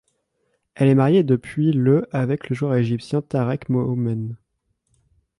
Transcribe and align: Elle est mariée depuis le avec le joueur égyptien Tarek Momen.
Elle 0.73 0.87
est 0.87 0.95
mariée 0.95 1.21
depuis 1.23 1.71
le 1.71 2.09
avec 2.11 2.49
le 2.49 2.55
joueur 2.55 2.73
égyptien 2.73 3.21
Tarek 3.21 3.69
Momen. 3.69 4.35